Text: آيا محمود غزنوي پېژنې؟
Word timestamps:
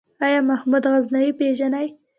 آيا 0.25 0.39
محمود 0.49 0.83
غزنوي 0.93 1.31
پېژنې؟ 1.39 1.85